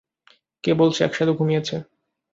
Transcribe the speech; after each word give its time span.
কে 0.63 0.71
বলছে 0.73 0.99
একসাথে 1.03 1.33
ঘুমিয়েছে? 1.33 1.75